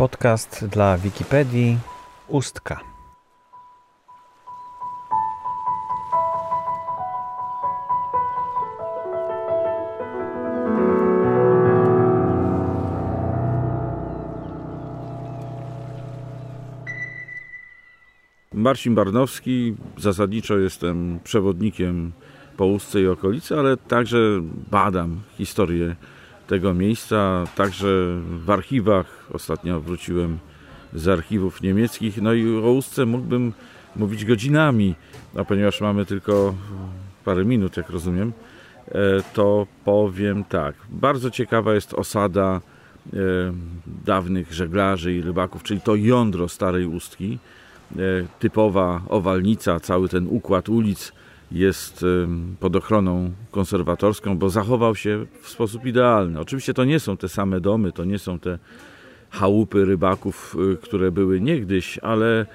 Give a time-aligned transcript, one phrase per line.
[0.00, 1.78] Podcast dla Wikipedii
[2.28, 2.80] Ustka.
[18.52, 22.12] Marcin Barnowski, zasadniczo jestem przewodnikiem
[22.56, 24.18] po Ustce i okolicy, ale także
[24.70, 25.96] badam historię
[26.50, 27.88] tego miejsca, także
[28.44, 29.26] w archiwach.
[29.32, 30.38] Ostatnio wróciłem
[30.94, 33.52] z archiwów niemieckich, no i o Ustce mógłbym
[33.96, 34.94] mówić godzinami,
[35.36, 36.54] a ponieważ mamy tylko
[37.24, 38.32] parę minut, jak rozumiem,
[38.88, 38.92] e,
[39.34, 40.74] to powiem tak.
[40.88, 42.60] Bardzo ciekawa jest osada
[43.12, 43.16] e,
[44.04, 47.38] dawnych żeglarzy i rybaków, czyli to jądro Starej Ustki
[47.96, 51.12] E, typowa owalnica, cały ten układ ulic
[51.52, 52.04] jest
[52.60, 56.40] pod ochroną konserwatorską, bo zachował się w sposób idealny.
[56.40, 58.58] Oczywiście to nie są te same domy, to nie są te
[59.30, 62.46] chałupy rybaków, y, które były niegdyś, ale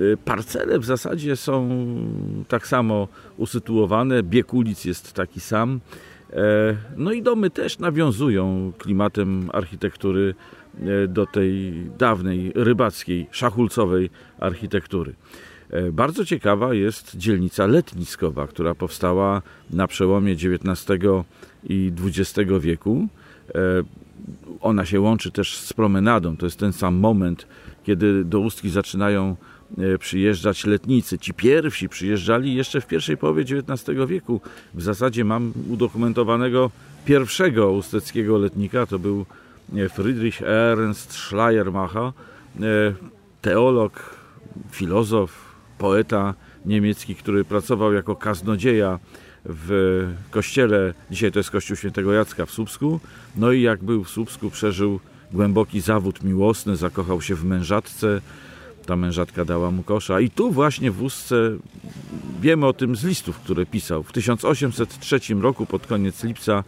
[0.00, 1.68] y, parcele w zasadzie są
[2.48, 5.80] tak samo usytuowane, bieg ulic jest taki sam.
[6.32, 10.34] E, no i domy też nawiązują klimatem architektury
[10.80, 15.14] E, do tej dawnej rybackiej, szachulcowej architektury.
[15.70, 21.00] E, bardzo ciekawa jest dzielnica letniskowa, która powstała na przełomie XIX
[21.64, 23.08] i XX wieku.
[23.54, 23.58] E,
[24.60, 26.36] ona się łączy też z promenadą.
[26.36, 27.46] To jest ten sam moment,
[27.84, 29.36] kiedy do Ustki zaczynają
[29.98, 31.18] przyjeżdżać letnicy.
[31.18, 34.40] Ci pierwsi przyjeżdżali jeszcze w pierwszej połowie XIX wieku.
[34.74, 36.70] W zasadzie mam udokumentowanego
[37.04, 39.26] pierwszego usteckiego letnika, to był
[39.94, 42.12] Friedrich Ernst Schleiermacher, e,
[43.42, 44.16] teolog,
[44.70, 45.47] filozof,
[45.78, 46.34] poeta
[46.66, 48.98] niemiecki, który pracował jako kaznodzieja
[49.44, 53.00] w kościele, dzisiaj to jest kościół świętego Jacka w Słupsku,
[53.36, 55.00] no i jak był w Słupsku przeżył
[55.32, 58.20] głęboki zawód miłosny, zakochał się w mężatce,
[58.86, 61.36] ta mężatka dała mu kosza i tu właśnie w Ustce
[62.40, 64.02] wiemy o tym z listów, które pisał.
[64.02, 66.64] W 1803 roku pod koniec lipca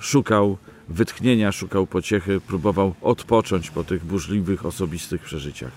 [0.00, 0.58] szukał
[0.88, 5.72] wytchnienia, szukał pociechy, próbował odpocząć po tych burzliwych, osobistych przeżyciach.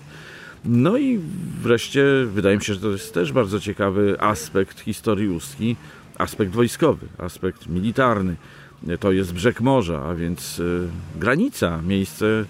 [0.64, 1.20] No i
[1.62, 5.76] wreszcie wydaje mi się, że to jest też bardzo ciekawy aspekt historii Ustki,
[6.18, 8.36] aspekt wojskowy, aspekt militarny.
[9.00, 10.62] To jest brzeg morza, a więc e,
[11.20, 12.44] granica, miejsce,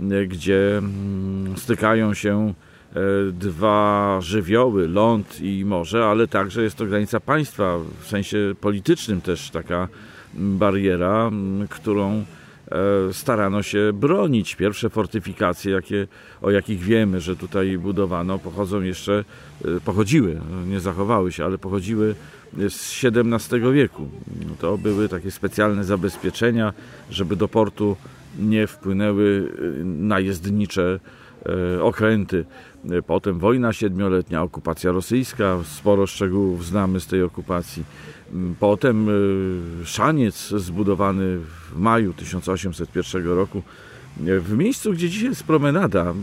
[0.00, 2.54] e, gdzie mm, stykają się
[2.94, 3.00] e,
[3.32, 9.50] dwa żywioły, ląd i morze, ale także jest to granica państwa, w sensie politycznym też
[9.50, 9.88] taka
[10.34, 11.30] bariera,
[11.68, 12.24] którą
[13.12, 14.56] starano się bronić.
[14.56, 16.06] Pierwsze fortyfikacje, jakie,
[16.42, 19.24] o jakich wiemy, że tutaj budowano, pochodzą jeszcze,
[19.64, 22.14] e, pochodziły, nie zachowały się, ale pochodziły
[22.68, 24.08] z XVII wieku.
[24.60, 26.72] To były takie specjalne zabezpieczenia,
[27.10, 27.96] żeby do portu
[28.38, 31.00] nie wpłynęły e, najezdnicze
[31.82, 32.44] okręty.
[33.06, 37.84] Potem wojna siedmioletnia, okupacja rosyjska, sporo szczegółów znamy z tej okupacji.
[38.60, 43.62] Potem y, szaniec zbudowany w maju 1801 roku
[44.16, 46.14] w miejscu, gdzie dzisiaj jest promenada.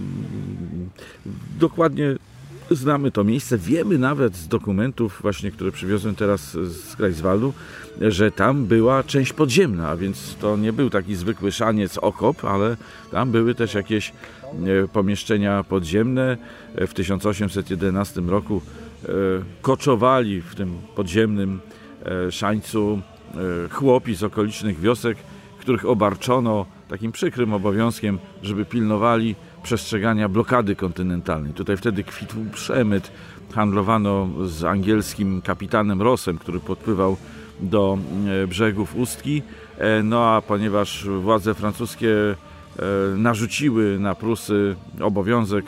[1.60, 2.16] Dokładnie
[2.72, 3.58] znamy to miejsce.
[3.58, 7.54] Wiemy nawet z dokumentów, właśnie, które przywiozłem teraz z Greifswaldu,
[8.02, 12.78] że tam była część podziemna, więc to nie był taki zwykły szaniec, okop, ale
[13.12, 14.14] tam były też jakieś e,
[14.94, 16.38] pomieszczenia podziemne.
[16.76, 18.62] W 1811 roku
[19.04, 19.10] e,
[19.62, 21.60] koczowali w tym podziemnym
[22.08, 23.02] E, szańcu
[23.66, 25.18] e, chłopi z okolicznych wiosek,
[25.60, 31.54] których obarczono takim przykrym obowiązkiem, żeby pilnowali przestrzegania blokady kontynentalnej.
[31.54, 33.12] Tutaj wtedy kwitł przemyt,
[33.54, 37.18] handlowano z angielskim kapitanem Rossem, który podpływał
[37.60, 37.98] do
[38.44, 39.42] e, brzegów Ustki.
[40.04, 42.10] No a ponieważ władze francuskie
[43.18, 45.66] narzuciły na Prusy obowiązek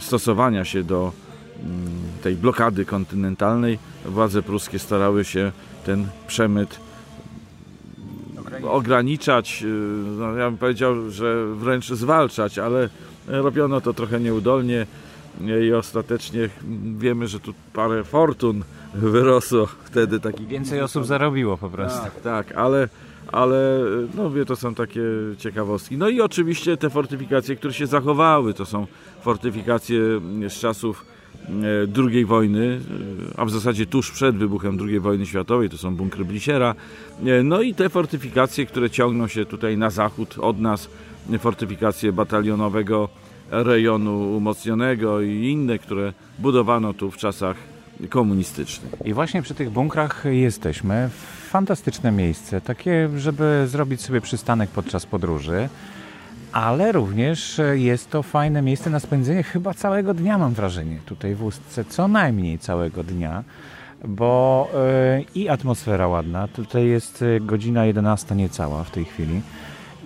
[0.00, 1.12] stosowania się do
[2.22, 5.52] tej blokady kontynentalnej władze pruskie starały się
[5.84, 6.80] ten przemyt
[8.64, 9.66] ograniczać, y,
[10.18, 12.88] no ja bym powiedział, że wręcz zwalczać, ale
[13.26, 14.86] robiono to trochę nieudolnie
[15.68, 16.48] i ostatecznie
[16.98, 18.64] wiemy, że tu parę fortun
[18.94, 20.48] wyrosło wtedy takich.
[20.48, 22.02] Więcej osób zarobiło po prostu.
[22.02, 22.88] Tak, tak, ale,
[23.32, 23.80] ale
[24.16, 25.02] no wie, to są takie
[25.38, 25.98] ciekawostki.
[25.98, 28.86] No i oczywiście te fortyfikacje, które się zachowały, to są
[29.20, 30.00] fortyfikacje
[30.48, 31.04] z czasów
[31.48, 32.80] E, II wojny,
[33.34, 36.74] e, a w zasadzie tuż przed wybuchem II wojny światowej, to są bunkry Blisiera.
[37.26, 40.88] E, no i te fortyfikacje, które ciągną się tutaj na zachód od nas,
[41.38, 43.08] fortyfikacje batalionowego
[43.50, 47.56] rejonu umocnionego i inne, które budowano tu w czasach
[48.08, 48.94] komunistycznych.
[49.04, 51.08] I właśnie przy tych bunkrach jesteśmy.
[51.48, 55.68] Fantastyczne miejsce, takie, żeby zrobić sobie przystanek podczas podróży.
[56.52, 61.44] Ale również jest to fajne miejsce na spędzenie chyba całego dnia, mam wrażenie, tutaj w
[61.44, 63.44] Ustce, co najmniej całego dnia,
[64.04, 64.68] bo
[65.16, 69.40] yy, i atmosfera ładna, tutaj jest godzina 11 niecała w tej chwili.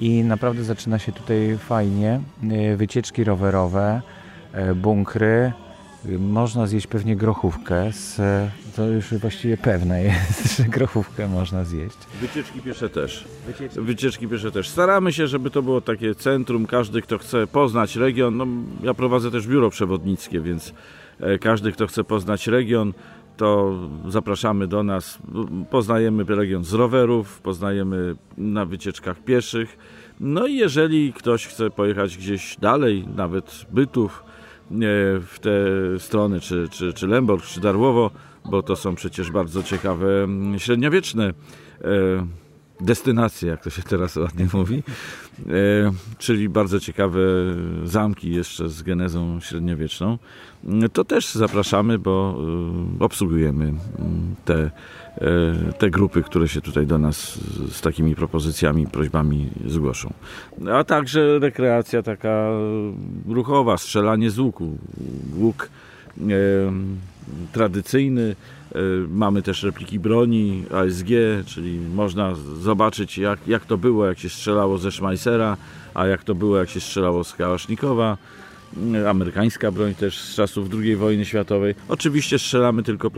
[0.00, 4.02] I naprawdę zaczyna się tutaj fajnie, yy, wycieczki rowerowe,
[4.76, 5.52] bunkry,
[6.19, 8.17] można zjeść pewnie grochówkę, z,
[8.76, 11.97] to już właściwie pewne jest, że grochówkę można zjeść.
[12.20, 13.25] Wycieczki piesze też.
[13.47, 13.81] Wycieczki.
[13.81, 14.69] Wycieczki piesze też.
[14.69, 18.47] Staramy się, żeby to było takie centrum, każdy kto chce poznać region, no,
[18.82, 20.75] ja prowadzę też biuro przewodnickie, więc
[21.20, 22.93] e, każdy kto chce poznać region,
[23.37, 25.19] to zapraszamy do nas.
[25.70, 29.79] Poznajemy region z rowerów, poznajemy na wycieczkach pieszych.
[30.20, 34.23] No i jeżeli ktoś chce pojechać gdzieś dalej, nawet Bytów,
[35.20, 35.50] w te
[35.99, 38.11] strony, czy, czy, czy Lęborg, czy Darłowo,
[38.50, 42.26] bo to są przecież bardzo ciekawe mm, średniowieczne e,
[42.81, 44.82] destynacje, jak to się teraz ładnie mówi,
[45.38, 45.43] e,
[46.19, 47.21] czyli bardzo ciekawe
[47.85, 50.19] zamki jeszcze z genezą średniowieczną,
[50.93, 52.38] to też zapraszamy, bo
[53.00, 53.73] e, obsługujemy
[54.44, 54.71] te,
[55.79, 57.38] te grupy, które się tutaj do nas
[57.71, 60.12] z takimi propozycjami, prośbami zgłoszą.
[60.73, 62.50] A także rekreacja taka
[63.29, 64.79] ruchowa, strzelanie z łuku.
[65.37, 65.71] Łuk
[67.53, 68.59] tradycyjny, E,
[69.08, 71.06] mamy też repliki broni ASG,
[71.46, 75.56] czyli można zobaczyć jak, jak to było, jak się strzelało ze Schmeissera,
[75.94, 78.17] a jak to było, jak się strzelało z Kałasznikowa.
[78.94, 81.75] E, amerykańska broń też z czasów II wojny światowej.
[81.88, 83.11] Oczywiście strzelamy tylko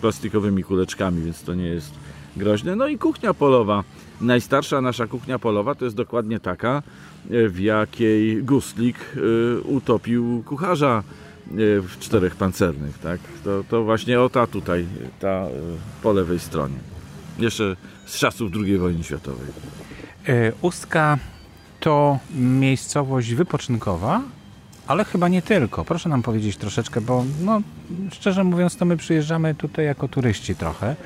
[0.00, 1.94] plastikowymi kuleczkami, więc to nie jest
[2.36, 2.76] groźne.
[2.76, 3.84] No i kuchnia polowa.
[4.20, 6.82] Najstarsza nasza kuchnia polowa to jest dokładnie taka,
[7.30, 8.96] e, w jakiej Gustlik
[9.64, 11.02] utopił kucharza
[11.82, 13.20] w czterech pancernych, tak?
[13.44, 14.86] To, to właśnie o ta tutaj,
[15.20, 15.50] ta e,
[16.02, 16.78] po lewej stronie.
[17.38, 17.76] Jeszcze
[18.06, 19.46] z czasów II wojny światowej.
[20.28, 21.18] E, Ustka
[21.80, 24.22] to miejscowość wypoczynkowa,
[24.86, 25.84] ale chyba nie tylko.
[25.84, 27.60] Proszę nam powiedzieć troszeczkę, bo no,
[28.12, 30.96] szczerze mówiąc, to my przyjeżdżamy tutaj jako turyści trochę.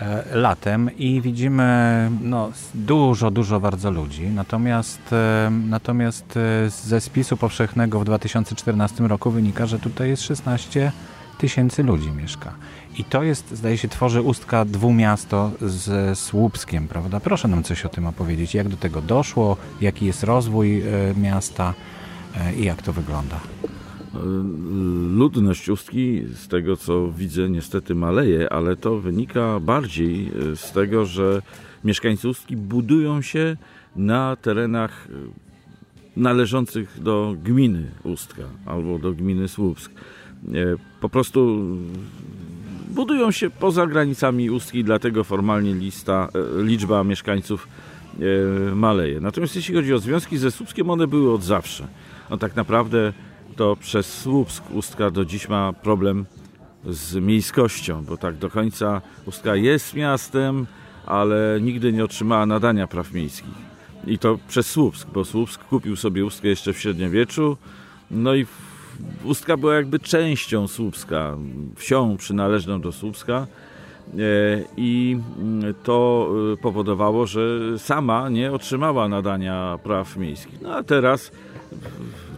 [0.00, 4.22] E, latem i widzimy no, dużo, dużo bardzo ludzi.
[4.22, 10.92] Natomiast, e, natomiast e, ze spisu powszechnego w 2014 roku wynika, że tutaj jest 16
[11.38, 12.52] tysięcy ludzi mieszka.
[12.98, 17.20] I to jest, zdaje się, tworzy ustka dwumiasto z Słupskiem, prawda?
[17.20, 18.54] Proszę nam coś o tym opowiedzieć.
[18.54, 19.56] Jak do tego doszło?
[19.80, 20.82] Jaki jest rozwój
[21.16, 21.74] miasta
[22.56, 23.40] i jak to wygląda?
[25.16, 31.06] Ludność Ustki, z tego co widzę, niestety maleje, ale to wynika bardziej e, z tego,
[31.06, 31.42] że
[31.84, 33.56] mieszkańcy Ustki budują się
[33.96, 35.12] na terenach e,
[36.20, 39.92] należących do gminy Ustka albo do gminy Słupsk.
[41.00, 41.66] Po prostu
[42.90, 46.28] budują się poza granicami Ustki, dlatego formalnie lista,
[46.62, 47.68] liczba mieszkańców
[48.74, 49.20] maleje.
[49.20, 51.88] Natomiast jeśli chodzi o związki ze Słupskiem, one były od zawsze.
[52.30, 53.12] No tak naprawdę
[53.56, 56.26] to przez Słupsk Ustka do dziś ma problem
[56.86, 60.66] z miejskością, bo tak do końca Ustka jest miastem,
[61.06, 63.72] ale nigdy nie otrzymała nadania praw miejskich.
[64.06, 67.56] I to przez Słupsk, bo Słupsk kupił sobie Ustkę jeszcze w średniowieczu,
[68.10, 68.46] no i
[69.24, 71.36] Ustka była jakby częścią Słupska,
[71.76, 73.46] wsią przynależną do Słupska
[74.76, 75.18] i
[75.82, 77.40] to e, powodowało, że
[77.78, 80.60] sama nie otrzymała nadania praw miejskich.
[80.62, 81.30] No a teraz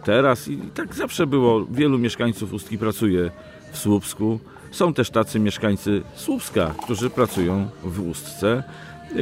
[0.03, 1.65] teraz i tak zawsze było.
[1.71, 3.31] Wielu mieszkańców Ustki pracuje
[3.71, 4.39] w Słupsku.
[4.71, 8.63] Są też tacy mieszkańcy Słupska, którzy pracują w Ustce.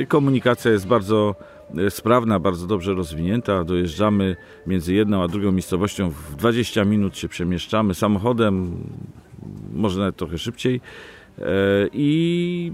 [0.08, 1.36] Komunikacja jest bardzo
[1.77, 3.63] e, sprawna, bardzo dobrze rozwinięta.
[3.63, 4.36] Dojeżdżamy
[4.68, 8.77] między jedną a drugą miejscowością w 20 minut się przemieszczamy samochodem,
[9.74, 10.82] może nawet trochę szybciej.
[11.40, 11.44] E,
[11.94, 12.72] I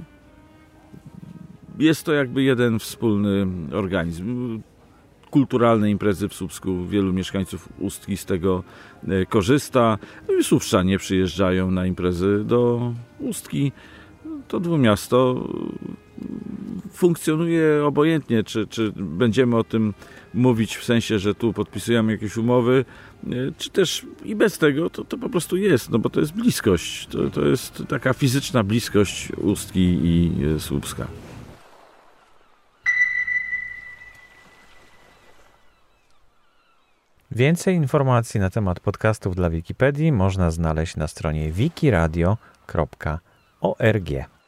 [1.79, 4.59] jest to jakby jeden wspólny organizm
[5.31, 6.85] kulturalne imprezy w Słupsku.
[6.85, 8.63] Wielu mieszkańców Ustki z tego
[9.07, 9.97] e, korzysta.
[10.27, 13.71] No Słupszczanie przyjeżdżają na imprezy do Ustki.
[14.47, 15.47] To dwumiasto
[16.91, 19.93] funkcjonuje obojętnie, czy, czy będziemy o tym
[20.33, 22.85] mówić w sensie, że tu podpisujemy jakieś umowy,
[23.27, 26.33] e, czy też i bez tego to, to po prostu jest, no bo to jest
[26.33, 27.07] bliskość.
[27.07, 31.07] To, to jest taka fizyczna bliskość Ustki i e, Słupska.
[37.31, 44.38] Więcej informacji na temat podcastów dla Wikipedii można znaleźć na stronie wikiradio.org.